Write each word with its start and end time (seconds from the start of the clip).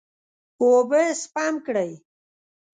اوبه 0.61 1.01
سپم 1.21 1.53
کړئ. 1.65 1.91